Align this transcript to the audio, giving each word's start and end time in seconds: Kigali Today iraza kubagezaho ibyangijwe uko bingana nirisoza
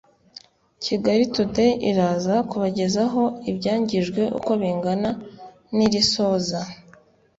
Kigali 0.83 1.23
Today 1.35 1.71
iraza 1.89 2.35
kubagezaho 2.49 3.23
ibyangijwe 3.49 4.21
uko 4.37 4.51
bingana 4.61 5.09
nirisoza 5.75 6.59